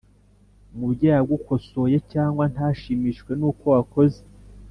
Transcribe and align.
umubyeyi 0.73 1.17
agukosoye 1.21 1.97
cyangwa 2.11 2.43
ntashimishwe 2.53 3.31
n 3.39 3.41
uko 3.49 3.63
wakoze 3.75 4.19